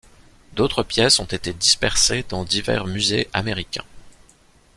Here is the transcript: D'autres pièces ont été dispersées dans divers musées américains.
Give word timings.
D'autres 0.53 0.81
pièces 0.81 1.19
ont 1.19 1.25
été 1.25 1.53
dispersées 1.53 2.25
dans 2.27 2.43
divers 2.43 2.87
musées 2.87 3.29
américains. 3.33 3.85